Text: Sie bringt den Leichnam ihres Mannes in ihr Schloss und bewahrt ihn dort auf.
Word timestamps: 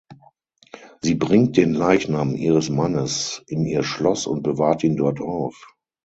Sie 1.03 1.13
bringt 1.13 1.57
den 1.57 1.75
Leichnam 1.75 2.35
ihres 2.35 2.71
Mannes 2.71 3.43
in 3.45 3.67
ihr 3.67 3.83
Schloss 3.83 4.25
und 4.25 4.41
bewahrt 4.41 4.83
ihn 4.83 4.97
dort 4.97 5.19
auf. 5.21 5.75